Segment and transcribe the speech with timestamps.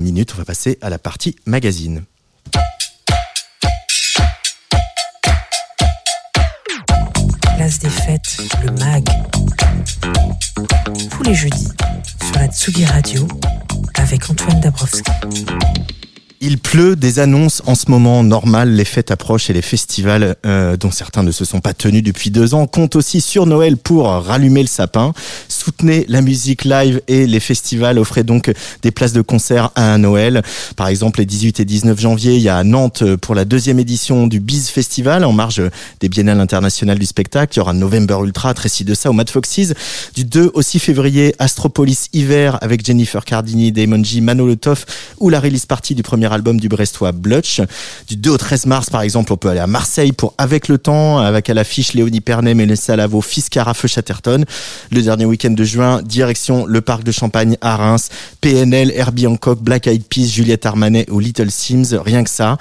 [0.00, 2.04] minutes, on va passer à la partie magazine.
[7.56, 9.04] Place des fêtes, le MAG.
[11.10, 11.66] Tous les jeudis,
[12.22, 13.26] sur la Tsugi Radio,
[13.96, 15.02] avec Antoine Dabrowski.
[16.40, 20.76] Il pleut, des annonces en ce moment normal, les fêtes approchent et les festivals, euh,
[20.76, 24.06] dont certains ne se sont pas tenus depuis deux ans, comptent aussi sur Noël pour
[24.06, 25.12] rallumer le sapin.
[25.68, 30.42] Soutenez la musique live et les festivals offrez donc des places de concert à Noël.
[30.76, 33.78] Par exemple, les 18 et 19 janvier, il y a à Nantes pour la deuxième
[33.78, 35.60] édition du Biz Festival en marge
[36.00, 37.52] des Biennales internationales du spectacle.
[37.52, 39.74] Il y aura November Ultra, Tracy de ça au Mad Foxes.
[40.14, 44.22] Du 2 au 6 février, Astropolis Hiver avec Jennifer Cardini, Damon G,
[44.58, 44.86] Toff
[45.18, 47.60] ou la release party du premier album du Brestois Blutch.
[48.08, 50.78] Du 2 au 13 mars, par exemple, on peut aller à Marseille pour Avec le
[50.78, 54.46] temps, avec à l'affiche Léonie Pernet, Mélissa Lavo, Fiscara, Feu Chatterton.
[54.90, 59.60] Le dernier week-end de juin, direction le parc de Champagne à Reims, PNL, Herbie Hancock,
[59.60, 62.56] Black Eyed Peas, Juliette Armanet ou Little Sims, rien que ça.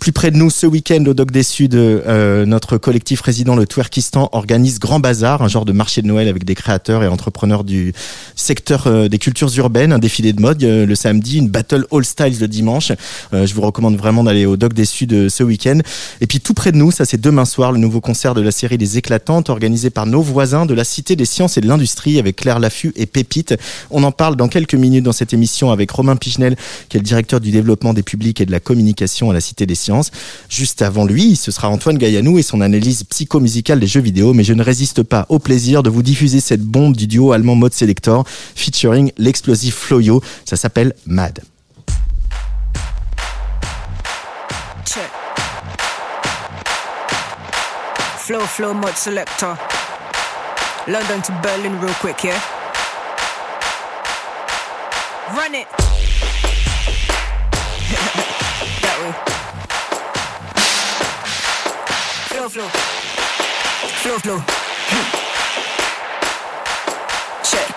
[0.00, 3.66] Plus près de nous, ce week-end au Doc des Sud, euh, notre collectif résident le
[3.66, 7.64] Twerkistan organise Grand Bazar, un genre de marché de Noël avec des créateurs et entrepreneurs
[7.64, 7.92] du
[8.34, 12.04] secteur euh, des cultures urbaines, un défilé de mode euh, le samedi, une battle all
[12.04, 12.92] styles le dimanche.
[13.32, 15.78] Je vous recommande vraiment d'aller au Doc des Sud euh, ce week-end.
[16.20, 18.50] Et puis tout près de nous, ça c'est demain soir, le nouveau concert de la
[18.50, 22.18] série Les Éclatantes, organisé par nos voisins de la Cité des Sciences et de l'Industrie
[22.18, 23.54] avec Claire Laffut et Pépite.
[23.90, 26.56] On en parle dans quelques minutes dans cette émission avec Romain Pigenel,
[26.88, 29.66] qui est le directeur du développement des publics et de la communication à la Cité
[29.66, 30.10] des Sciences.
[30.48, 34.44] Juste avant lui, ce sera Antoine Gaillanou et son analyse psychomusicale des jeux vidéo, mais
[34.44, 37.74] je ne résiste pas au plaisir de vous diffuser cette bombe du duo allemand Mode
[37.74, 40.22] Selector featuring l'explosif Floyo.
[40.44, 41.40] Ça s'appelle Mad.
[48.28, 49.56] Flow, flow, mod selector.
[50.88, 52.40] London to Berlin, real quick, yeah?
[55.36, 55.68] Run it!
[58.80, 59.12] that way.
[62.30, 62.68] Flow, flow.
[64.00, 64.40] Flow, flow.
[67.44, 67.68] check.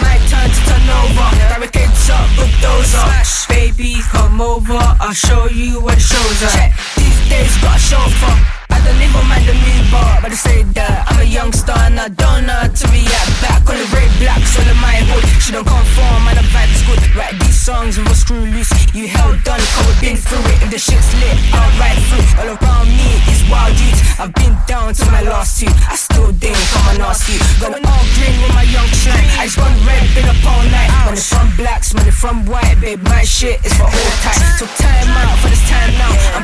[0.00, 1.28] My turn to turn over.
[1.52, 3.04] Barricades up, bulldozer.
[3.50, 4.80] Baby, come over.
[4.98, 6.40] I'll show you what show's.
[6.40, 6.99] These
[7.30, 8.34] days, got chauffeur.
[8.70, 11.52] I don't live on man the mean bar, but I say that I'm a young
[11.52, 14.78] star and I don't know how to react back on the red blacks all in
[14.78, 15.26] my hood.
[15.42, 17.00] She don't conform and the vibe's good.
[17.14, 18.70] Write these songs with a screw loose.
[18.94, 20.58] You held on, cause we've been through it.
[20.62, 22.26] If the shit's lit, I'll ride through.
[22.40, 24.00] All around me is wild youths.
[24.18, 25.70] I've been down to my last two.
[25.90, 27.42] I still didn't come and ask you.
[27.58, 29.26] Going all green with my young slang.
[29.36, 30.90] I just gone red, been up all night.
[31.04, 34.40] When it's from blacks, it's from white, babe, my shit is for all time.
[34.56, 36.39] So time out for this time now.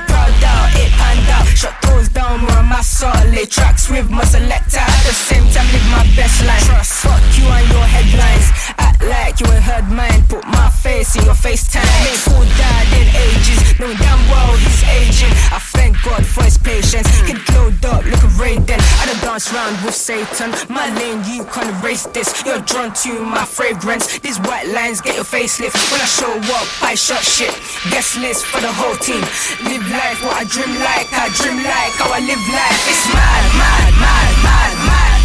[20.16, 20.50] Satan.
[20.72, 22.28] My lane, you can't erase this.
[22.47, 24.19] You're drawn to my fragrance.
[24.21, 25.77] These white lines get your facelift.
[25.93, 27.53] When I show up, I shot shit.
[27.91, 29.21] Guest list for the whole team.
[29.69, 31.09] Live life what I dream like.
[31.12, 32.81] I dream like how I live life.
[32.88, 35.21] It's mad, mad, mad, mad, mad.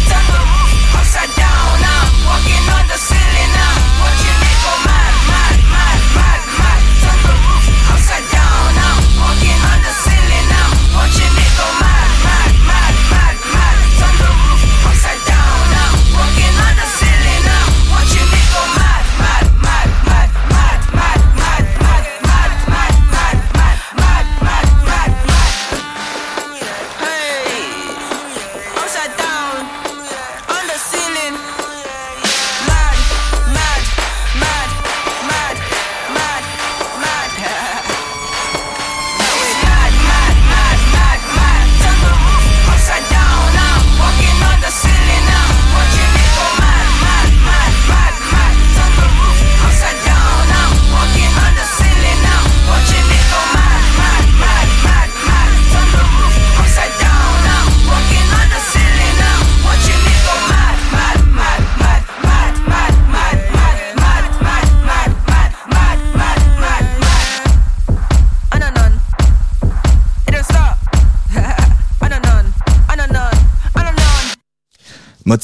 [0.98, 1.76] Upside down.
[1.80, 3.21] I'm walking on the ceiling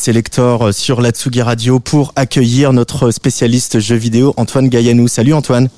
[0.08, 5.06] Selector sur la Tsugi Radio pour accueillir notre spécialiste jeux vidéo Antoine Gaillanou.
[5.06, 5.69] Salut Antoine.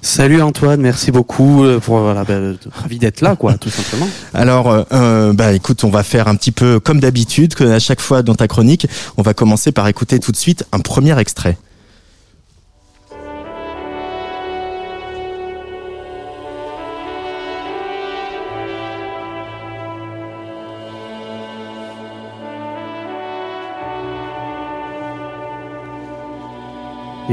[0.00, 2.38] Salut Antoine, merci beaucoup euh, pour voilà, bah,
[2.72, 4.08] ravi d'être là quoi, tout simplement.
[4.32, 8.00] Alors, euh, euh, bah écoute, on va faire un petit peu comme d'habitude, à chaque
[8.00, 8.86] fois dans ta chronique,
[9.18, 11.58] on va commencer par écouter tout de suite un premier extrait.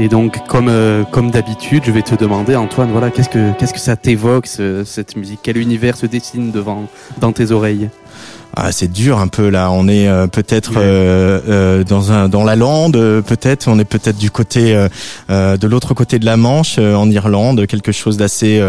[0.04, 3.72] Et donc, comme euh, comme d'habitude, je vais te demander, Antoine, voilà, qu'est-ce que qu'est-ce
[3.72, 5.40] que ça t'évoque ce- cette musique?
[5.42, 6.88] Quel univers se dessine devant
[7.22, 7.88] dans tes oreilles?
[8.54, 9.70] Ah, c'est dur un peu là.
[9.70, 12.92] On est euh, peut-être euh, euh, dans un dans la lande,
[13.26, 13.66] peut-être.
[13.66, 14.74] On est peut-être du côté
[15.30, 18.62] de l'autre côté de la Manche, en Irlande, quelque chose d'assez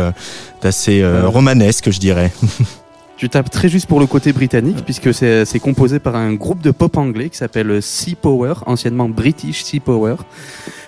[1.25, 2.31] romanesque, je dirais.
[3.17, 6.61] Tu tapes très juste pour le côté britannique, puisque c'est c'est composé par un groupe
[6.61, 10.15] de pop anglais qui s'appelle Sea Power, anciennement British Sea Power,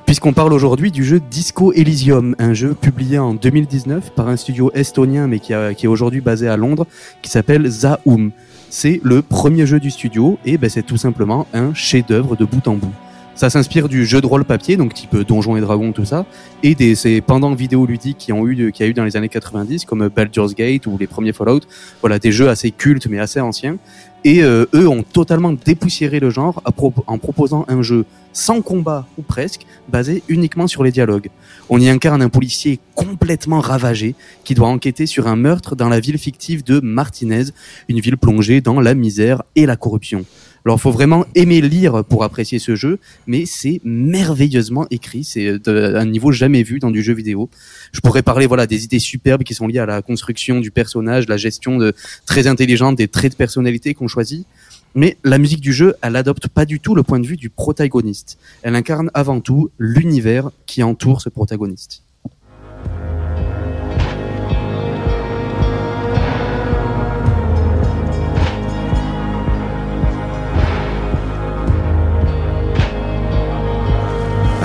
[0.05, 4.71] puisqu'on parle aujourd'hui du jeu Disco Elysium, un jeu publié en 2019 par un studio
[4.73, 6.85] estonien, mais qui, a- qui est aujourd'hui basé à Londres,
[7.21, 8.31] qui s'appelle Zaum.
[8.69, 12.67] C'est le premier jeu du studio, et ben, c'est tout simplement un chef-d'œuvre de bout
[12.67, 12.91] en bout.
[13.37, 16.25] Ça s'inspire du jeu de rôle papier, donc type Donjons et Dragons, tout ça,
[16.63, 19.85] et des ces pendant vidéoludiques qui ont eu, qui a eu dans les années 90,
[19.85, 21.59] comme Baldur's Gate ou les premiers Fallout.
[22.01, 23.77] Voilà, des jeux assez cultes mais assez anciens.
[24.23, 26.63] Et euh, eux ont totalement dépoussiéré le genre
[27.05, 31.29] en proposant un jeu sans combat ou presque, basé uniquement sur les dialogues.
[31.69, 35.99] On y incarne un policier complètement ravagé qui doit enquêter sur un meurtre dans la
[35.99, 37.45] ville fictive de Martinez,
[37.87, 40.25] une ville plongée dans la misère et la corruption.
[40.67, 45.23] Alors, faut vraiment aimer lire pour apprécier ce jeu, mais c'est merveilleusement écrit.
[45.23, 47.49] C'est de- un niveau jamais vu dans du jeu vidéo.
[47.93, 51.29] Je pourrais parler, voilà, des idées superbes qui sont liées à la construction du personnage,
[51.29, 51.93] la gestion de
[52.25, 54.45] très intelligente des traits de personnalité qu'on choisit.
[54.93, 57.49] Mais la musique du jeu, elle adopte pas du tout le point de vue du
[57.49, 58.37] protagoniste.
[58.61, 62.03] Elle incarne avant tout l'univers qui entoure ce protagoniste.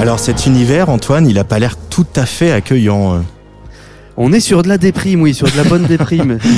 [0.03, 3.15] Alors cet univers, Antoine, il a pas l'air tout à fait accueillant.
[3.15, 3.19] euh.
[4.17, 6.39] On est sur de la déprime, oui, sur de la bonne déprime.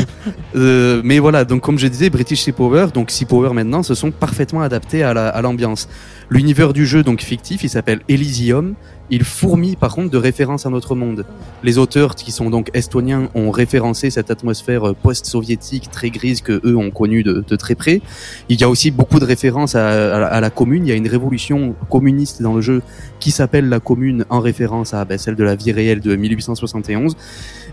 [0.57, 3.97] Euh, mais voilà, donc comme je disais, British Sea Power, donc Sea Power maintenant, se
[3.97, 5.89] sont parfaitement adaptés à la- à l'ambiance.
[6.31, 8.75] L'univers du jeu, donc fictif, il s'appelle Elysium.
[9.11, 11.27] Il fourmille par contre de références à notre monde.
[11.63, 16.61] Les auteurs, qui sont donc estoniens, ont référencé cette atmosphère euh, post-soviétique très grise que
[16.65, 18.01] eux ont connue de, très près.
[18.49, 20.87] Il y a aussi beaucoup de références à, la- commune.
[20.87, 22.83] Il y a une révolution communiste dans le jeu
[23.21, 27.17] qui s'appelle la commune en référence à ben, celle de la vie réelle de 1871.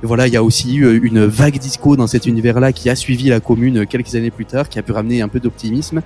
[0.03, 2.95] Et voilà, il y a aussi eu une vague disco dans cet univers-là qui a
[2.95, 6.01] suivi la commune quelques années plus tard, qui a pu ramener un peu d'optimisme.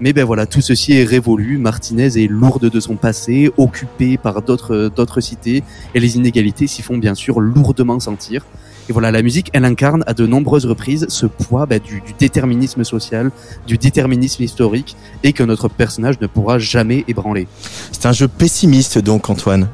[0.00, 1.58] Mais ben voilà, tout ceci est révolu.
[1.58, 5.62] Martinez est lourde de son passé, occupée par d'autres d'autres cités,
[5.94, 8.44] et les inégalités s'y font bien sûr lourdement sentir.
[8.88, 12.84] Et voilà, la musique, elle incarne à de nombreuses reprises ce poids du, du déterminisme
[12.84, 13.30] social,
[13.66, 17.48] du déterminisme historique, et que notre personnage ne pourra jamais ébranler.
[17.92, 19.68] C'est un jeu pessimiste donc, Antoine.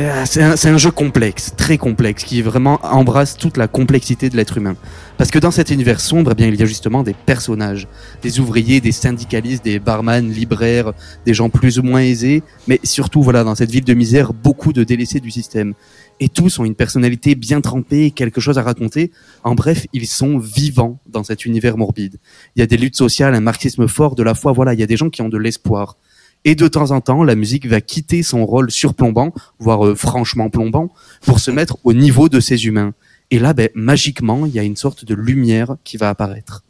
[0.00, 4.36] Euh, C'est un, un jeu complexe, très complexe, qui vraiment embrasse toute la complexité de
[4.36, 4.74] l'être humain.
[5.18, 7.86] Parce que dans cet univers sombre, eh bien, il y a justement des personnages,
[8.20, 10.92] des ouvriers, des syndicalistes, des barman, libraires,
[11.24, 14.72] des gens plus ou moins aisés, mais surtout, voilà, dans cette ville de misère, beaucoup
[14.72, 15.74] de délaissés du système.
[16.18, 19.12] Et tous ont une personnalité bien trempée, quelque chose à raconter.
[19.44, 22.16] En bref, ils sont vivants dans cet univers morbide.
[22.56, 24.82] Il y a des luttes sociales, un marxisme fort, de la foi, voilà, il y
[24.82, 25.96] a des gens qui ont de l'espoir.
[26.44, 30.50] Et de temps en temps, la musique va quitter son rôle surplombant, voire euh, franchement
[30.50, 30.92] plombant,
[31.22, 32.92] pour se mettre au niveau de ces humains.
[33.30, 36.63] Et là, ben, magiquement, il y a une sorte de lumière qui va apparaître.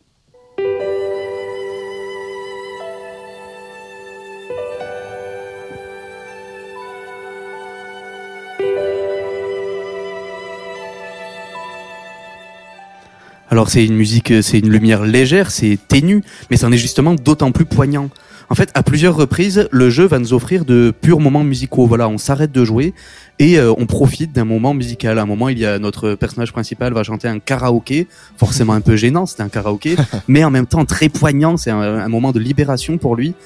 [13.55, 17.15] Alors c'est une musique, euh, c'est une lumière légère, c'est ténu, mais c'en est justement
[17.15, 18.11] d'autant plus poignant.
[18.51, 21.87] En fait, à plusieurs reprises, le jeu va nous offrir de purs moments musicaux.
[21.87, 22.95] Voilà, on s'arrête de jouer
[23.39, 25.21] et euh, on profite d'un moment musical.
[25.21, 28.81] À un moment, il y a notre personnage principal va chanter un karaoké, forcément un
[28.81, 29.95] peu gênant, c'est un karaoké,
[30.27, 31.57] mais en même temps très poignant.
[31.57, 33.37] C'est un, un moment de libération pour lui.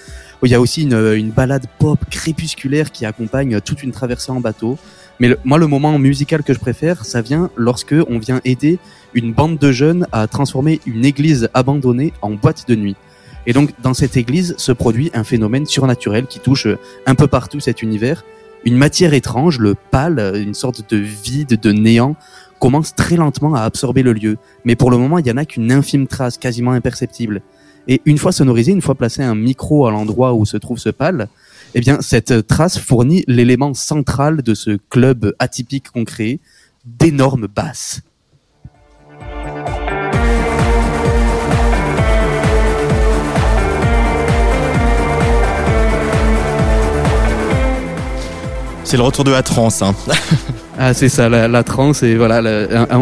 [0.43, 4.41] Il y a aussi une, une balade pop crépusculaire qui accompagne toute une traversée en
[4.41, 4.79] bateau.
[5.21, 8.79] Mais le- moi, le moment musical que je préfère, ça vient lorsque on vient aider
[9.15, 12.97] une bande de jeunes à transformer une église abandonnée en boîte de nuit.
[13.47, 16.67] Et donc, dans cette église se produit un phénomène surnaturel qui touche
[17.07, 18.25] un peu partout cet univers.
[18.65, 22.15] Une matière étrange, le pâle, une sorte de vide, de néant,
[22.61, 24.37] commence très lentement à absorber le lieu.
[24.65, 27.41] Mais pour le moment, il y en a qu'une infime trace, quasiment imperceptible.
[27.87, 30.91] Et une fois sonorisé, une fois placé un micro à l'endroit où se trouve ce
[30.91, 31.29] pâle,
[31.75, 36.41] eh bien, cette trace fournit l'élément central de ce club atypique qu'on crée,
[36.85, 38.01] d'énormes basses.
[48.85, 49.83] C'est le retour de la trance.
[49.83, 49.95] Hein.
[50.81, 52.41] Ah, c'est ça, la, la transe et voilà,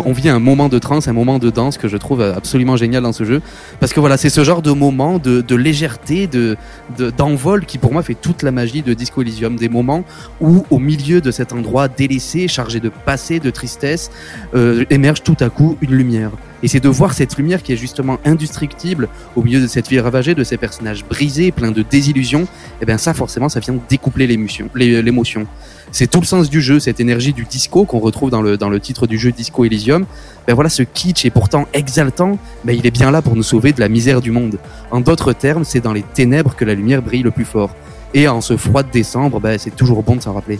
[0.06, 3.02] on vit un moment de transe, un moment de danse que je trouve absolument génial
[3.02, 3.42] dans ce jeu,
[3.80, 6.56] parce que voilà, c'est ce genre de moment de, de légèreté, de
[6.96, 10.04] de- d'envol qui pour moi fait toute la magie de Disco Elysium, des moments
[10.40, 14.10] où au milieu de cet endroit délaissé, chargé de passé, de tristesse,
[14.54, 16.30] euh, émerge tout à coup une lumière.
[16.62, 20.00] Et c'est de voir cette lumière qui est justement indestructible au milieu de cette vie
[20.00, 22.46] ravagée, de ces personnages brisés, pleins de désillusions.
[22.80, 25.46] Et bien ça, forcément, ça vient découpler l'émotion.
[25.92, 28.68] C'est tout le sens du jeu, cette énergie du disco qu'on retrouve dans le, dans
[28.68, 30.04] le titre du jeu Disco Elysium.
[30.46, 33.72] Ben voilà, ce kitsch est pourtant exaltant, mais il est bien là pour nous sauver
[33.72, 34.58] de la misère du monde.
[34.90, 37.70] En d'autres termes, c'est dans les ténèbres que la lumière brille le plus fort.
[38.14, 40.58] Et en ce froid de décembre, ben, c'est toujours bon de s'en rappeler.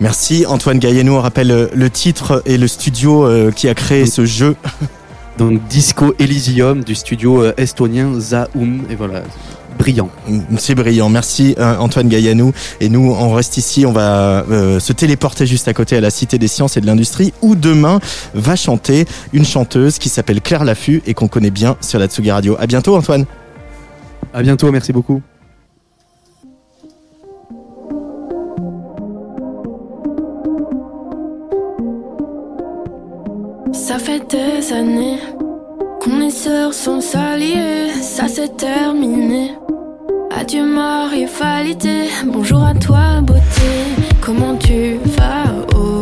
[0.00, 1.14] Merci Antoine Gaillenou.
[1.14, 4.56] On rappelle euh, le titre et le studio euh, qui a créé ce jeu.
[5.38, 9.22] Donc Disco Elysium du studio euh, estonien Zaum, et voilà,
[9.78, 10.10] brillant.
[10.58, 11.08] C'est brillant.
[11.08, 12.52] Merci euh, Antoine Gaillanou.
[12.80, 13.86] Et nous, on reste ici.
[13.86, 16.86] On va euh, se téléporter juste à côté à la Cité des Sciences et de
[16.86, 18.00] l'Industrie où demain
[18.34, 22.30] va chanter une chanteuse qui s'appelle Claire Laffut et qu'on connaît bien sur la Tsugi
[22.30, 22.56] Radio.
[22.58, 23.24] À bientôt Antoine.
[24.34, 25.22] À bientôt, merci beaucoup.
[33.72, 35.18] Ça fait des années
[36.00, 39.52] qu'on est sœurs sans s'allier, ça s'est terminé.
[40.40, 43.42] Adieu ma rivalité, bonjour à toi beauté,
[44.20, 45.97] comment tu vas aujourd'hui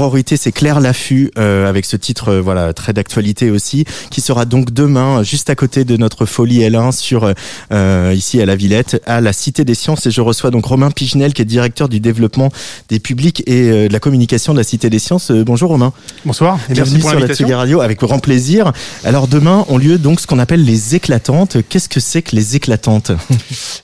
[0.00, 4.46] Sororité, c'est Claire Laffut euh, avec ce titre euh, voilà très d'actualité aussi, qui sera
[4.46, 7.34] donc demain juste à côté de notre folie L1 sur
[7.70, 10.06] euh, ici à la Villette, à la Cité des Sciences.
[10.06, 12.50] Et je reçois donc Romain Pigenel, qui est directeur du développement
[12.88, 15.32] des publics et euh, de la communication de la Cité des Sciences.
[15.32, 15.92] Euh, bonjour Romain.
[16.24, 17.34] Bonsoir et merci Bienvenue pour sur la.
[17.34, 18.72] Tsugi Radio avec grand plaisir.
[19.04, 21.58] Alors demain ont lieu donc ce qu'on appelle les éclatantes.
[21.68, 23.12] Qu'est-ce que c'est que les éclatantes?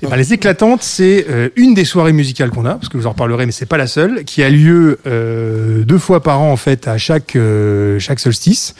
[0.03, 3.03] Eh ben, les éclatantes, c'est euh, une des soirées musicales qu'on a, parce que je
[3.03, 6.23] vous en reparlerai, mais c'est pas la seule, qui a lieu euh, deux deux fois
[6.23, 8.75] par an en fait à chaque euh, chaque solstice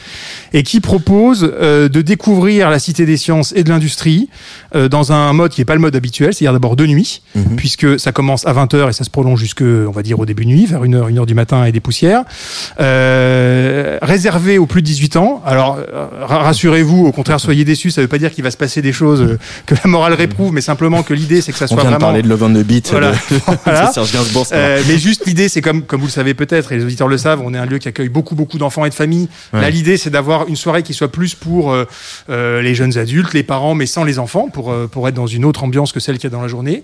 [0.53, 4.29] et qui propose euh, de découvrir la Cité des Sciences et de l'Industrie
[4.75, 7.55] euh, dans un mode qui est pas le mode habituel, c'est-à-dire d'abord de nuit, Mhm.
[7.57, 10.45] puisque ça commence à 20h et ça se prolonge jusque, on va dire, au début
[10.45, 12.23] de nuit, vers 1h, 1h du matin et des poussières.
[14.01, 15.41] Réservé aux plus de 18 ans.
[15.45, 15.77] Alors,
[16.21, 18.93] ra- rassurez-vous, au contraire, soyez déçus, ça veut pas dire qu'il va se passer des
[18.93, 21.85] choses que la morale réprouve, mais simplement que l'idée, c'est que ça On soit vient
[21.91, 22.07] de vraiment...
[22.07, 23.11] parler de Love on the Beat Voilà.
[23.11, 23.17] de,
[23.65, 23.87] Voilà.
[23.87, 24.45] de Serge Gainsbourg.
[24.51, 27.41] mais juste l'idée, c'est comme comme vous le savez peut-être, et les auditeurs le savent,
[27.43, 29.27] on est un lieu qui accueille beaucoup beaucoup d'enfants et de familles.
[29.53, 29.61] Ouais.
[29.61, 31.85] Là, l'idée, c'est d'avoir une soirée qui soit plus pour euh,
[32.29, 35.27] euh, les jeunes adultes, les parents, mais sans les enfants, pour euh, pour être dans
[35.27, 36.83] une autre ambiance que celle qu'il y a dans la journée.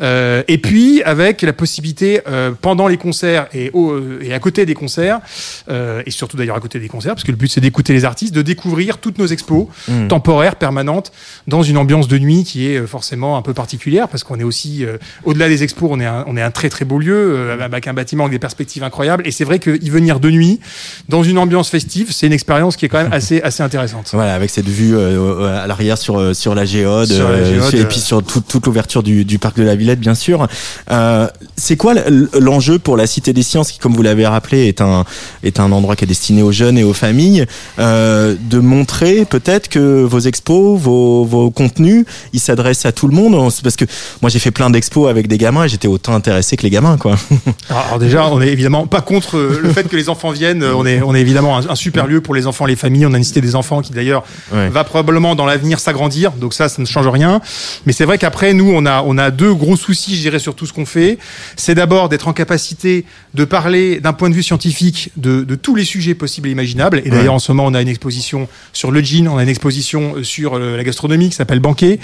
[0.00, 4.66] Euh, et puis avec la possibilité euh, pendant les concerts et au, et à côté
[4.66, 5.20] des concerts,
[5.68, 8.34] et surtout d'ailleurs à côté des concerts, parce que le but c'est d'écouter les artistes,
[8.34, 10.08] de découvrir toutes nos expos Mm.
[10.08, 11.12] temporaires, permanentes,
[11.46, 14.84] dans une ambiance de nuit qui est forcément un peu particulière, parce qu'on est aussi
[15.24, 17.94] au-delà des expos, on est un, on est un très très beau lieu avec un
[17.94, 19.26] bâtiment avec des perspectives incroyables.
[19.26, 20.60] Et c'est vrai que y venir de nuit,
[21.08, 24.10] dans une ambiance festive, c'est une expérience qui est quand même assez assez intéressante.
[24.12, 27.60] Voilà, avec cette vue euh, à l'arrière sur euh, sur la géode, Sur la euh,
[27.60, 27.88] géode, et euh.
[27.88, 30.46] puis sur toute toute l'ouverture du, du parc de la Villette, bien sûr.
[30.90, 31.94] Euh, c'est quoi
[32.38, 35.04] l'enjeu pour la Cité des Sciences, qui, comme vous l'avez rappelé, est un
[35.42, 37.46] est un endroit qui est destiné aux jeunes et aux familles,
[37.78, 43.14] euh, de montrer peut-être que vos expos, vos vos contenus, ils s'adressent à tout le
[43.14, 43.84] monde, parce que
[44.22, 46.96] moi j'ai fait plein d'expos avec des gamins, et j'étais autant intéressé que les gamins,
[46.96, 47.16] quoi.
[47.70, 50.62] Alors, alors déjà, on est évidemment pas contre euh, le fait que les enfants viennent.
[50.62, 53.06] Euh, On est, on est évidemment un, un super lieu pour les enfants, les familles.
[53.06, 54.68] On a une cité des enfants qui d'ailleurs Ouais.
[54.68, 56.32] va probablement dans l'avenir s'agrandir.
[56.32, 57.40] Donc ça, ça ne change rien.
[57.86, 60.54] Mais c'est vrai qu'après, nous, on a, on a deux gros soucis, je dirais, sur
[60.54, 61.18] tout ce qu'on fait.
[61.56, 63.04] C'est d'abord d'être en capacité
[63.34, 67.00] de parler d'un point de vue scientifique de, de tous les sujets possibles et imaginables.
[67.04, 67.28] Et d'ailleurs, Ouais.
[67.30, 70.54] en ce moment, on a une exposition sur le gin, on a une exposition sur
[70.54, 71.98] euh, la gastronomie qui s'appelle Banquet.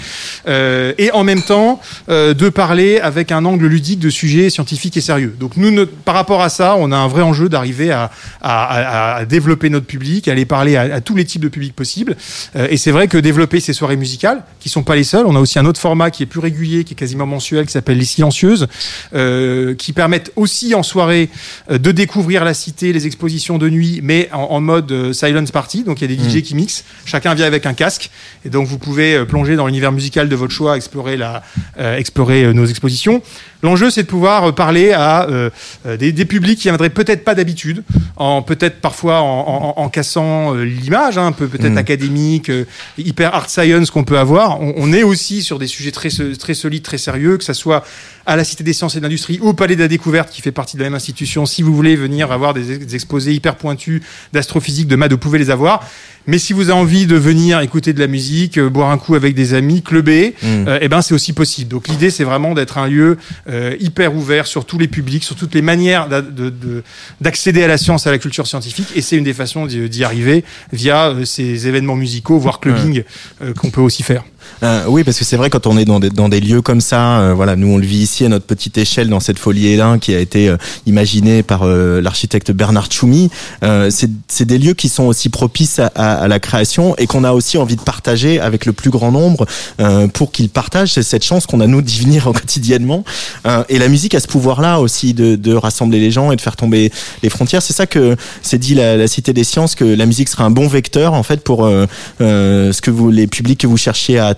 [0.47, 4.97] Euh, et en même temps, euh, de parler avec un angle ludique de sujets scientifiques
[4.97, 5.35] et sérieux.
[5.39, 9.15] Donc nous, par rapport à ça, on a un vrai enjeu d'arriver à, à, à-
[9.17, 12.15] à développer notre public, à aller parler à, à tous les types de publics possibles.
[12.55, 15.35] Euh, et c'est vrai que développer ces soirées musicales, qui sont pas les seules, on
[15.35, 17.97] a aussi un autre format qui est plus régulier, qui est quasiment mensuel, qui s'appelle
[17.97, 18.67] les silencieuses,
[19.13, 21.29] euh, qui permettent aussi en soirée
[21.69, 25.51] euh, de découvrir la cité, les expositions de nuit, mais en, en mode euh, silence
[25.51, 25.83] party.
[25.83, 28.09] Donc il y a des DJ qui mixent, chacun vient avec un casque,
[28.45, 31.43] et donc vous pouvez euh, plonger dans l'univers musical de votre choix, explorer la,
[31.79, 33.21] euh, explorer nos expositions.
[33.63, 35.49] L'enjeu, c'est de pouvoir euh, parler à euh,
[35.85, 37.83] euh, des, des publics qui viendraient peut-être pas d'habitude,
[38.17, 41.77] en peut-être parfois en, en- en cassant euh, l'image, hein, un peu peut-être Mm.
[41.77, 42.65] académique, euh,
[42.97, 44.59] hyper art science qu'on peut avoir.
[44.61, 46.09] On, on est aussi sur des sujets très
[46.39, 47.83] très solides, très sérieux, que ça soit
[48.25, 50.51] à la Cité des Sciences et de l'Industrie au Palais de la Découverte, qui fait
[50.51, 51.45] partie de la même institution.
[51.45, 54.01] Si vous voulez venir avoir des, ex- des exposés hyper pointus
[54.33, 55.83] d'astrophysique, de maths, vous pouvez les avoir.
[56.27, 59.15] Mais si vous avez envie de venir écouter de la musique, euh, boire un coup
[59.15, 60.67] avec des amis, clubber, Mm.
[60.67, 61.69] euh, eh ben c'est aussi possible.
[61.69, 63.17] Donc l'idée c'est vraiment d'être un lieu
[63.49, 66.83] euh, hyper ouvert sur tous les publics, sur toutes les manières d'a- de- de-
[67.21, 68.87] d'accéder à la science, à la culture scientifique.
[68.95, 73.03] Et c'est une des façons d'y d'y arriver via euh, ces événements musicaux, voire clubbing,
[73.41, 74.23] euh, qu'on peut aussi faire.
[74.63, 76.81] Euh, oui, parce que c'est vrai quand on est dans des, dans des lieux comme
[76.81, 79.67] ça, euh, voilà, nous on le vit ici à notre petite échelle dans cette folie
[79.67, 83.29] Hélin qui a été euh, imaginée par euh, l'architecte Bernard Tchoumi.
[83.63, 83.89] Euh,
[84.27, 87.31] c'est des lieux qui sont aussi propices à, à- à la création et qu'on a
[87.31, 89.45] aussi envie de partager avec le plus grand nombre
[89.79, 93.03] euh, pour qu'ils partagent cette chance qu'on a nous d'y venir quotidiennement.
[93.69, 96.55] Et la musique a ce pouvoir-là aussi de, de rassembler les gens et de faire
[96.55, 96.91] tomber
[97.23, 97.61] les frontières.
[97.61, 100.51] C'est ça que c'est dit la, la Cité des Sciences que la musique sera un
[100.51, 101.67] bon vecteur en fait pour
[102.19, 104.30] ce que vous les publics que vous cherchiez à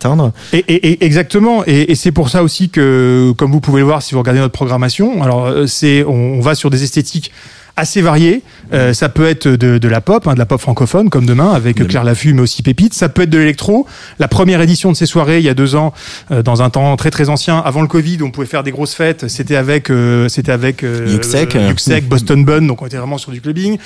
[0.53, 1.63] et- et exactement.
[1.65, 4.39] Et, et c'est pour ça aussi que, comme vous pouvez le voir si vous regardez
[4.39, 7.31] notre programmation, alors euh, c'est, on, on va sur des esthétiques
[7.75, 8.43] assez variées.
[8.71, 11.51] Euh, ça peut être de, de la pop, hein, de la pop francophone, comme demain
[11.53, 12.93] avec Claire Laffu, mais aussi Pépite.
[12.93, 13.87] Ça peut être de l'électro.
[14.19, 15.93] La première édition de ces soirées, il y a deux ans,
[16.31, 18.93] euh, dans un temps très très ancien, avant le Covid, on pouvait faire des grosses
[18.93, 19.27] fêtes.
[19.27, 21.55] C'était avec, euh, c'était avec euh, Yuxek.
[21.55, 23.77] euh, Yuxek, Boston Bun, donc on était vraiment sur du clubbing.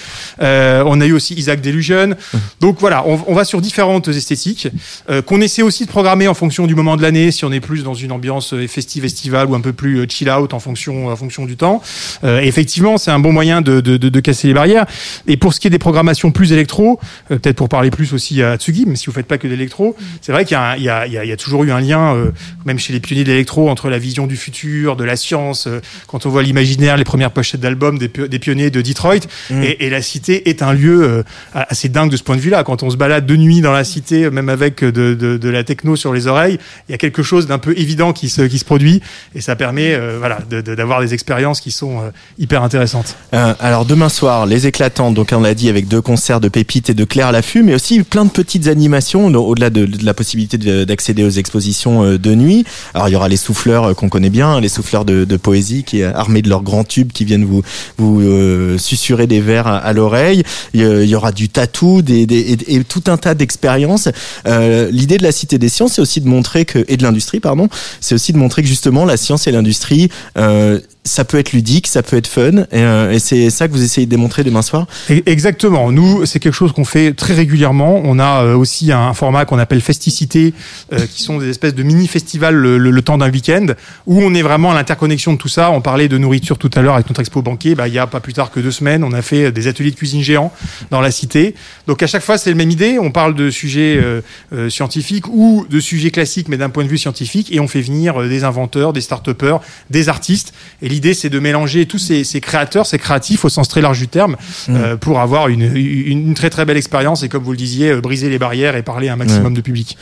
[0.41, 2.15] Euh, on a eu aussi Isaac Delusion.
[2.60, 4.67] Donc voilà, on, on va sur différentes esthétiques
[5.10, 7.60] euh, qu'on essaie aussi de programmer en fonction du moment de l'année, si on est
[7.62, 11.15] plus dans une ambiance festive, estivale ou un peu plus chill out en fonction, en
[11.15, 11.82] fonction du temps.
[12.23, 14.85] Euh, effectivement, c'est un bon moyen de, de, de, de casser les barrières.
[15.27, 16.99] Et pour ce qui est des programmations plus électro,
[17.31, 19.95] euh, peut-être pour parler plus aussi à Tsugi, mais si vous faites pas que d'électro,
[20.21, 22.31] c'est vrai qu'il y, y, y, y a toujours eu un lien, euh,
[22.65, 25.67] même chez les pionniers de l'électro, entre la vision du futur, de la science.
[25.67, 29.15] euh, quand on voit l'imaginaire, les premières pochettes d'albums des, des pionniers de Detroit,
[29.49, 29.63] Mm.
[29.63, 32.63] et, et la cité est un lieu euh, assez dingue de ce point de vue-là.
[32.63, 35.63] Quand on se balade de nuit dans la cité, même avec de, de, de la
[35.63, 38.57] techno sur les oreilles, il y a quelque chose d'un peu évident qui se, qui
[38.59, 39.01] se produit,
[39.35, 43.15] et ça permet euh, voilà, de- d'avoir des expériences qui sont euh, hyper intéressantes.
[43.33, 46.89] Euh, alors demain soir, les éclatants, donc on l'a dit avec deux concerts de Pépite
[46.89, 50.58] et de Claire Laffut, mais aussi plein de petites animations au- au-delà de, la possibilité
[50.58, 52.63] de- d'accéder aux expositions euh, de nuit.
[52.93, 55.99] Alors il y aura les souffleurs euh, qu'on connaît bien, les souffleurs de, poésie qui
[55.99, 57.62] est armés de leurs grands tubes qui viennent vous
[57.97, 60.43] vous euh, susurrer des vers à, l'oreille.
[60.73, 63.34] Il y, a- il y aura du tatou, des, des- et, et tout un tas
[63.36, 64.08] d'expériences.
[64.47, 67.41] Euh, L'idée de la Cité des Sciences, c'est aussi de montrer que et de l'industrie,
[67.41, 67.67] pardon,
[67.99, 71.87] c'est aussi de montrer que justement la science et l'industrie euh, ça peut être ludique,
[71.87, 74.61] ça peut être fun, et, euh, et c'est ça que vous essayez de démontrer demain
[74.61, 74.85] soir?
[75.25, 75.91] Exactement.
[75.91, 78.01] Nous, c'est quelque chose qu'on fait très régulièrement.
[78.03, 80.53] On a euh, aussi un format qu'on appelle Festicité,
[80.93, 83.67] euh, qui sont des espèces de mini-festivals le, le- le temps d'un week-end,
[84.05, 85.71] où on est vraiment à l'interconnexion de tout ça.
[85.71, 87.75] On parlait de nourriture tout à l'heure avec notre expo banquier.
[87.75, 89.91] Bah, il y a pas plus tard que deux semaines, on a fait des ateliers
[89.91, 90.51] de cuisine géants
[90.91, 91.55] dans la cité.
[91.88, 93.00] Donc à chaque fois, c'est la même idée.
[93.00, 94.21] On parle de sujets euh,
[94.54, 97.82] euh, scientifiques ou de sujets classiques, mais d'un point de vue scientifique, et on fait
[97.82, 100.54] venir euh, des inventeurs, des start-upers, des artistes.
[100.82, 104.00] Et l'idée, c'est de mélanger tous ces, ces créateurs, ces créatifs au sens très large
[104.00, 104.36] du terme,
[104.69, 107.91] euh, pour avoir une, une, une très très belle expérience et comme vous le disiez,
[107.91, 109.97] euh, briser les barrières et parler à un maximum de public.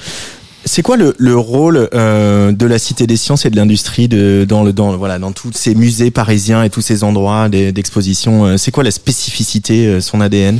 [0.68, 4.64] C'est quoi le, le rôle euh, de la Cité des Sciences et de l'industrie dans,
[4.64, 8.72] le, dans, voilà, dans tous ces musées parisiens et tous ces endroits d'exposition euh, C'est
[8.72, 10.60] quoi la spécificité, euh, son ADN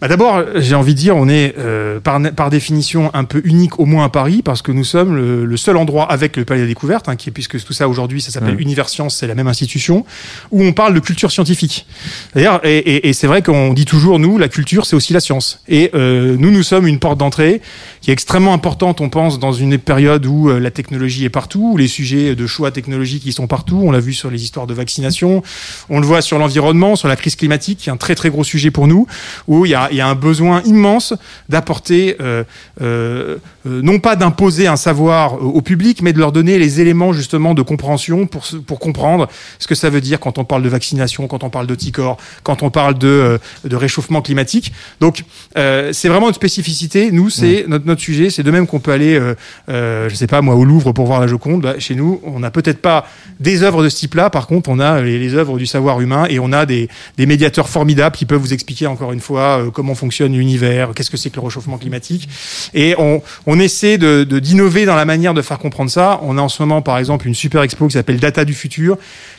[0.00, 3.78] Bah D'abord, j'ai envie de dire, on est euh, par, par définition un peu unique,
[3.80, 6.62] au moins à Paris, parce que nous sommes le, le seul endroit avec le Palais
[6.62, 8.62] des Découvertes, hein, qui est, puisque tout ça aujourd'hui, ça s'appelle Ouais.
[8.62, 10.04] Univers Science, c'est la même institution,
[10.50, 11.86] où on parle de culture scientifique.
[12.34, 15.20] D'ailleurs, et, et, et c'est vrai qu'on dit toujours, nous, la culture, c'est aussi la
[15.20, 15.60] science.
[15.68, 17.60] Et euh, nous, nous sommes une porte d'entrée
[18.00, 21.72] qui est extrêmement importante, on pense, dans une période où euh, la technologie est partout,
[21.72, 23.80] où les sujets de choix technologiques ils sont partout.
[23.82, 25.42] On l'a vu sur les histoires de vaccination,
[25.88, 28.44] on le voit sur l'environnement, sur la crise climatique, qui est un très très gros
[28.44, 29.06] sujet pour nous,
[29.48, 31.14] où il y a, il y a un besoin immense
[31.48, 32.44] d'apporter, euh,
[32.80, 37.12] euh, euh, non pas d'imposer un savoir au public, mais de leur donner les éléments
[37.12, 40.68] justement de compréhension pour, pour comprendre ce que ça veut dire quand on parle de
[40.68, 44.72] vaccination, quand on parle d'anticorps, quand on parle de, de réchauffement climatique.
[45.00, 47.10] Donc c'est vraiment une spécificité.
[47.10, 48.30] Nous, c'est notre, notre sujet.
[48.30, 49.20] C'est de même qu'on peut aller,
[49.68, 51.62] je sais pas moi, au Louvre pour voir la Joconde.
[51.62, 53.06] Bah, chez nous, on n'a peut-être pas
[53.40, 54.30] des œuvres de ce type-là.
[54.30, 57.26] Par contre, on a les, les œuvres du savoir humain et on a des, des
[57.26, 61.28] médiateurs formidables qui peuvent vous expliquer encore une fois comment fonctionne l'univers, qu'est-ce que c'est
[61.28, 62.30] que le réchauffement climatique.
[62.72, 66.18] Et on, on essaie de d'innover dans la manière de faire comprendre ça.
[66.22, 68.96] On a en ce moment, par exemple, une super expo qui s'appelle Data du futur,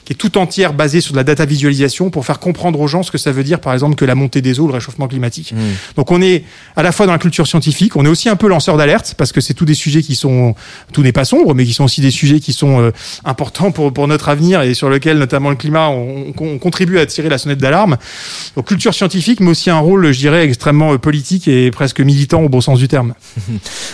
[0.07, 3.03] qui est tout entière basée sur de la data visualisation pour faire comprendre aux gens
[3.03, 5.53] ce que ça veut dire, par exemple, que la montée des eaux, le réchauffement climatique.
[5.97, 6.45] Donc on est
[6.77, 9.33] à la fois dans la culture scientifique, on est aussi un peu lanceur d'alerte parce
[9.33, 10.55] que c'est tous des sujets qui sont,
[10.93, 12.91] tout n'est pas sombre, mais qui sont aussi des sujets qui sont euh,
[13.25, 16.99] importants pour, pour notre avenir et sur lesquels notamment le climat, on, on- on contribue
[16.99, 17.97] à tirer la sonnette d'alarme.
[18.55, 22.41] Donc culture scientifique, mais aussi un rôle, je dirais, extrêmement euh, politique et presque militant
[22.43, 23.13] au bon sens du terme.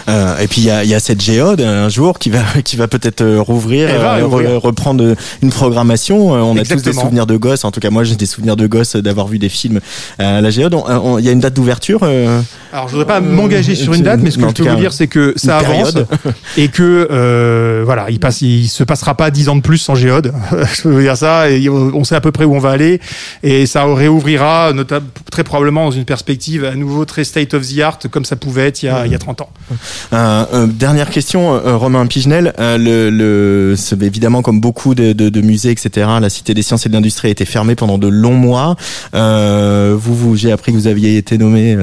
[0.09, 2.75] Euh, et puis il y a, y a cette géode un jour qui va qui
[2.75, 4.49] va peut-être euh, rouvrir, Elle va euh, rouvrir.
[4.49, 6.02] re- reprendre une programmation.
[6.11, 7.63] Euh, On a tous des souvenirs de gosses.
[7.65, 9.79] En tout cas, moi j'ai des souvenirs de gosses euh, d'avoir vu des films
[10.19, 10.75] à la géode.
[11.19, 11.99] Il y a une date d'ouverture.
[12.03, 14.75] euh, Alors, je voudrais pas m'engager sur une date, mais ce que je peux vous
[14.79, 15.95] dire, c'est que ça avance
[16.57, 19.95] et que euh, voilà, il passe, il se passera pas dix ans de plus sans
[19.95, 20.33] géode.
[20.75, 21.49] je peux vous dire ça.
[21.49, 22.99] Et on sait à peu près où on va aller
[23.43, 27.79] et ça réouvrira, notamment très probablement dans une perspective à nouveau très state of the
[27.79, 29.49] art, comme ça pouvait être il y a, il y a 30 ans.
[30.13, 32.53] Euh, euh, dernière question, euh, Romain Pigenel.
[32.59, 36.61] Euh, le, le, c'est évidemment, comme beaucoup de, de, de musées, etc., la Cité des
[36.61, 38.75] Sciences et de l'Industrie a été fermée pendant de longs mois.
[39.13, 41.77] Euh, vous, j'ai appris que vous aviez été nommé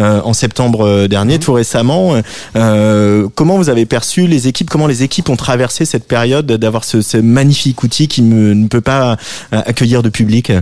[0.00, 2.14] euh, en septembre euh, dernier, tout récemment.
[2.54, 7.16] Comment vous avez perçu les équipes Comment les équipes ont traversé cette période d'avoir ce,
[7.18, 9.16] magnifique outil qui ne peut pas
[9.50, 10.52] accueillir de public?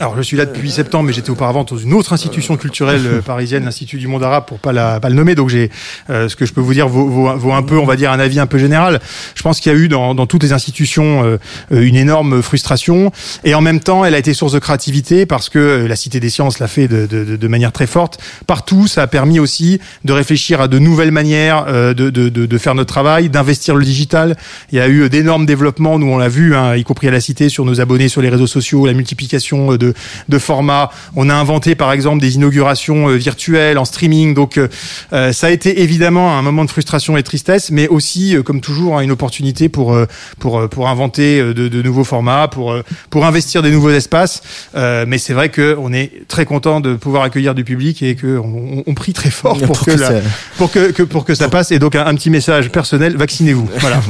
[0.00, 3.20] Alors, je suis là depuis septembre, mais j'étais auparavant dans une autre institution culturelle euh,
[3.20, 5.34] parisienne, l'Institut du Monde Arabe, pour pas la pas le nommer.
[5.34, 5.70] Donc, j'ai
[6.08, 8.10] euh, ce que je peux vous dire vaut, vaut, vaut un peu, on va dire,
[8.10, 8.98] un avis un peu général.
[9.34, 11.36] Je pense qu'il y a eu dans, dans toutes les institutions euh,
[11.70, 13.12] euh, une énorme frustration,
[13.44, 16.18] et en même temps, elle a été source de créativité parce que euh, la Cité
[16.18, 18.22] des Sciences l'a fait de, de, de, de manière très forte.
[18.46, 22.46] Partout, ça a permis aussi de réfléchir à de nouvelles manières euh, de, de, de,
[22.46, 24.38] de faire notre travail, d'investir le digital.
[24.72, 27.20] Il y a eu d'énormes développements, nous on l'a vu, hein, y compris à la
[27.20, 29.94] Cité, sur nos abonnés, sur les réseaux sociaux, la multiplication euh, de,
[30.28, 30.90] de formats.
[31.16, 34.34] On a inventé par exemple des inaugurations euh, virtuelles en streaming.
[34.34, 34.68] Donc euh,
[35.12, 38.42] euh, ça a été évidemment un moment de frustration et de tristesse, mais aussi, euh,
[38.42, 39.96] comme toujours, hein, une opportunité pour
[40.38, 42.74] pour pour inventer de, de nouveaux formats, pour
[43.10, 44.42] pour investir des nouveaux espaces.
[44.76, 48.14] Euh, mais c'est vrai que on est très content de pouvoir accueillir du public et
[48.14, 50.12] que on, on prie très fort pour, que, ça-
[50.56, 51.72] pour que, que pour que ça passe.
[51.72, 53.68] Et donc un, un petit message personnel vaccinez-vous.
[53.80, 54.00] Voilà.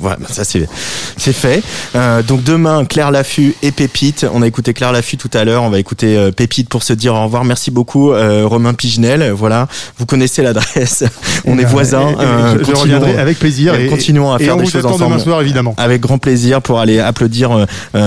[0.00, 0.68] voilà, bah, ça c'est
[1.16, 1.62] c'est fait.
[1.94, 4.26] Euh, donc demain, Claire Laffut et Pépite.
[4.32, 5.62] On a écouté Claire Laffut tout à l'heure.
[5.62, 7.44] On va écouter euh, Pépite pour se dire au revoir.
[7.44, 9.30] Merci beaucoup, euh, Romain Pigenel.
[9.30, 11.04] Voilà, vous connaissez l'adresse.
[11.46, 12.08] on Eh est ben, voisins.
[12.10, 13.74] et- et Euh, je, reviendrai avec plaisir.
[13.74, 15.20] et continuons à faire on des choses attend demain ensemble.
[15.22, 15.74] soir, évidemment.
[15.78, 17.66] Avec grand plaisir pour aller applaudir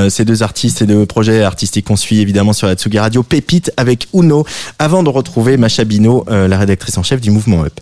[0.10, 3.24] ces deux artistes et deux projets artistiques qu'on suit évidemment sur la Tsugi Radio.
[3.24, 4.46] Pépite avec Uno,
[4.80, 7.74] avant de retrouver Macha Bino, euh, la rédactrice en chef du mouvement Up.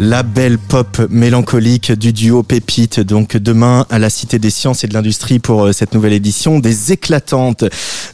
[0.00, 4.86] La belle pop mélancolique du duo Pépite, donc demain à la Cité des Sciences et
[4.86, 7.64] de l'Industrie pour euh, cette nouvelle édition des éclatantes.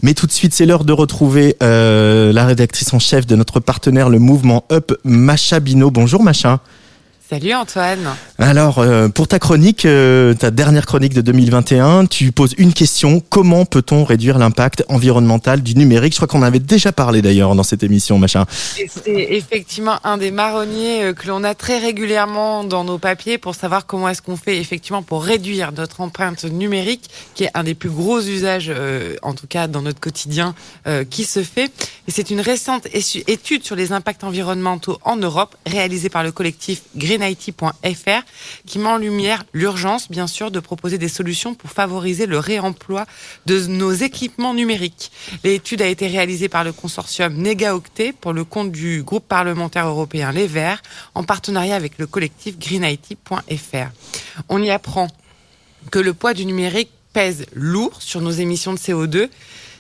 [0.03, 3.61] Mais tout de suite, c'est l'heure de retrouver euh, la rédactrice en chef de notre
[3.61, 5.91] partenaire, le mouvement Up, Macha Bino.
[5.91, 6.61] Bonjour Macha.
[7.35, 8.15] Salut Antoine.
[8.39, 13.19] Alors, euh, pour ta chronique, euh, ta dernière chronique de 2021, tu poses une question.
[13.29, 16.13] Comment peut-on réduire l'impact environnemental du numérique?
[16.13, 18.47] Je crois qu'on en avait déjà parlé d'ailleurs dans cette émission, Macha.
[18.79, 23.37] Et C'est effectivement un des marronniers euh, que l'on a très régulièrement dans nos papiers
[23.37, 27.65] pour savoir comment est-ce qu'on fait effectivement pour réduire notre empreinte numérique, qui est un
[27.65, 30.55] des plus gros usages, euh, en tout cas dans notre quotidien,
[31.11, 31.73] qui se fait.
[32.07, 36.83] Et c'est une récente étude sur les impacts environnementaux en Europe, réalisée par le collectif
[37.25, 38.23] greenIT.fr,
[38.67, 43.07] qui met en lumière l'urgence, bien sûr, de proposer des solutions pour favoriser le réemploi
[43.47, 45.11] de nos équipements numériques.
[45.43, 50.33] L'étude a été réalisée par le consortium Negaoctet pour le compte du groupe parlementaire européen
[50.33, 50.83] Les Verts,
[51.15, 53.91] en partenariat avec le collectif greenIT.fr.
[54.49, 55.09] On y apprend
[55.91, 59.29] que le poids du numérique pèse lourd sur nos émissions de CO2.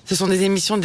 [0.06, 0.78] Ce sont des émissions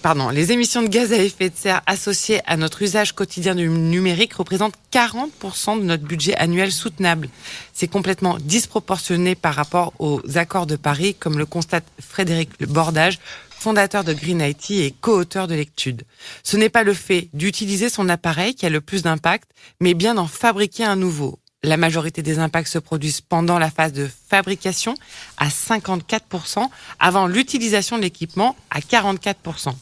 [0.00, 3.68] pardon, les émissions de gaz à effet de serre associées à notre usage quotidien du
[3.68, 7.28] numérique représentent 40% de notre budget annuel soutenable.
[7.74, 13.18] C'est complètement disproportionné par rapport aux accords de Paris, comme le constate Frédéric Bordage,
[13.50, 16.02] fondateur de Green IT et co-auteur de l'étude.
[16.42, 20.14] Ce n'est pas le fait d'utiliser son appareil qui a le plus d'impact, mais bien
[20.14, 21.38] d'en fabriquer un nouveau.
[21.64, 24.94] La majorité des impacts se produisent pendant la phase de fabrication
[25.36, 29.72] à 54%, avant l'utilisation de l'équipement à 44%.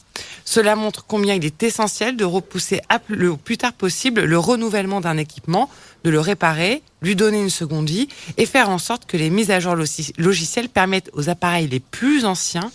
[0.45, 5.17] Cela montre combien il est essentiel de repousser le plus tard possible le renouvellement d'un
[5.17, 5.69] équipement,
[6.03, 9.49] de le réparer, lui donner une seconde vie et faire en sorte que les mises
[9.49, 12.71] à jour logicielles permettent aux appareils les plus anciens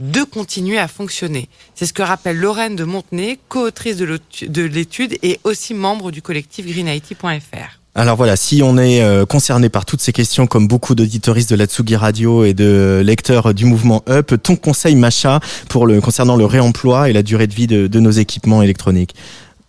[0.00, 1.48] de continuer à fonctionner.
[1.74, 6.66] C'est ce que rappelle Lorraine de Montenay, co-autrice de l'étude et aussi membre du collectif
[6.66, 7.77] greenIT.fr.
[7.98, 11.56] Alors voilà, si on est euh, concerné par toutes ces questions, comme beaucoup d'auditoristes de
[11.56, 16.36] la Tsugi Radio et de lecteurs du mouvement Up, ton conseil, Macha, pour le concernant
[16.36, 19.16] le réemploi et la durée de vie de, de nos équipements électroniques.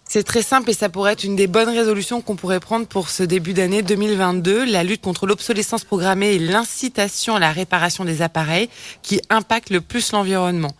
[0.07, 3.09] C'est très simple et ça pourrait être une des bonnes résolutions qu'on pourrait prendre pour
[3.09, 8.21] ce début d'année 2022, la lutte contre l'obsolescence programmée et l'incitation à la réparation des
[8.21, 8.69] appareils
[9.01, 10.75] qui impactent le plus l'environnement.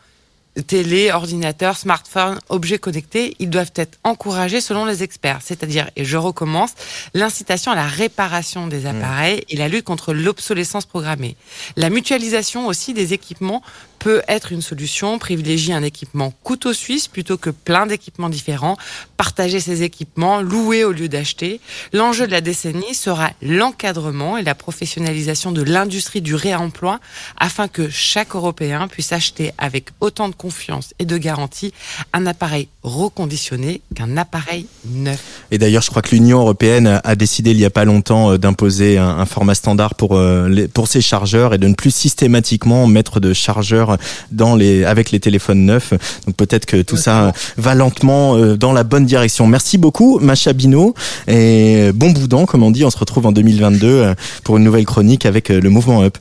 [0.67, 5.39] Télé, ordinateur, smartphone, objets connectés, ils doivent être encouragés selon les experts.
[5.41, 6.71] C'est-à-dire, et je recommence,
[7.13, 11.35] l'incitation à la réparation des appareils et la lutte contre l'obsolescence programmée.
[11.77, 13.61] La mutualisation aussi des équipements
[13.99, 15.19] peut être une solution.
[15.19, 18.77] Privilégier un équipement couteau suisse plutôt que plein d'équipements différents.
[19.17, 21.59] Partager ces équipements, louer au lieu d'acheter.
[21.93, 26.99] L'enjeu de la décennie sera l'encadrement et la professionnalisation de l'industrie du réemploi
[27.37, 31.73] afin que chaque Européen puisse acheter avec autant de confiance et de garantie
[32.13, 35.43] un appareil reconditionné qu'un appareil neuf.
[35.51, 38.37] Et d'ailleurs, je crois que l'Union européenne a décidé il y a pas longtemps euh,
[38.37, 41.93] d'imposer un, un format standard pour euh, les, pour ces chargeurs et de ne plus
[41.93, 43.97] systématiquement mettre de chargeurs
[44.31, 45.93] dans les avec les téléphones neufs.
[46.25, 49.45] Donc peut-être que tout ça va lentement euh, dans la bonne direction.
[49.45, 50.93] Merci beaucoup, Macha Bino,
[51.27, 52.85] et bon boudin, comme on dit.
[52.85, 56.17] On se retrouve en 2022 euh, pour une nouvelle chronique avec le mouvement Up.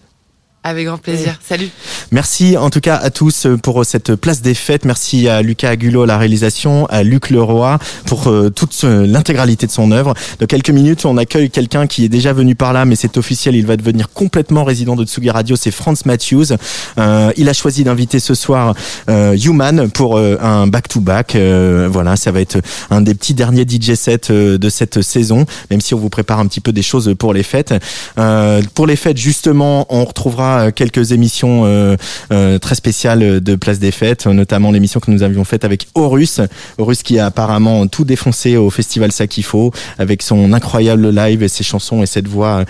[0.69, 1.39] Avec grand plaisir.
[1.43, 1.71] Salut.
[2.11, 4.85] Merci en tout cas à tous euh, pour cette place des fêtes.
[4.85, 9.73] Merci à Lucas Agulot à la réalisation, à Luc Leroy pour euh, toute l'intégralité de
[9.73, 10.13] son œuvre.
[10.41, 13.57] Dans quelques minutes, on accueille quelqu'un qui est déjà venu par là, mais c'est officiel,
[13.57, 15.57] il va devenir complètement résident de Tsugi Radio.
[15.57, 16.53] C'est Franz Matthews.
[16.99, 18.75] Euh, il a choisi d'inviter ce soir
[19.09, 21.35] euh, Human pour euh, un back-to-back.
[21.35, 22.59] Euh, voilà, ça va être
[22.91, 26.41] un des petits derniers DJ sets euh, de cette saison, même si on vous prépare
[26.41, 27.73] un petit peu des choses pour les fêtes.
[28.19, 31.97] Euh, pour les fêtes, justement, on retrouvera euh, quelques émissions euh,
[32.33, 36.41] euh, très spéciales de Place des Fêtes, notamment l'émission que nous avions faite avec Horus.
[36.79, 41.65] Horus qui a apparemment tout défoncé au festival Sakifo avec son incroyable live et ses
[41.65, 42.65] chansons et cette voix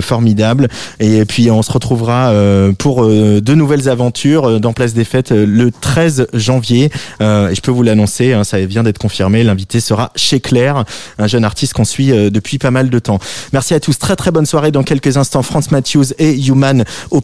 [0.00, 0.68] formidable.
[1.00, 2.32] Et puis on se retrouvera
[2.78, 6.90] pour de nouvelles aventures dans Place des Fêtes le 13 janvier.
[7.20, 9.42] Et je peux vous l'annoncer, hein, ça vient d'être confirmé.
[9.42, 10.84] L'invité sera chez Claire,
[11.18, 13.18] un jeune artiste qu'on suit depuis pas mal de temps.
[13.52, 13.98] Merci à tous.
[13.98, 14.70] Très très bonne soirée.
[14.70, 17.20] Dans quelques instants, France Matthews et Human au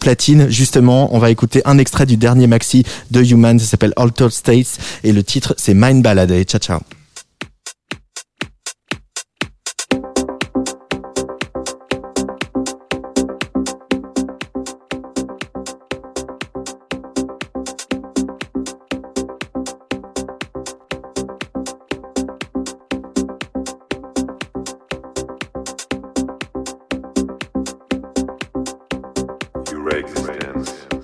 [0.49, 3.59] Justement, on va écouter un extrait du dernier maxi de Human.
[3.59, 6.31] Ça s'appelle Altered States et le titre c'est Mind Ballad.
[6.31, 6.94] Allez, ciao ciao.
[30.55, 31.04] Deus.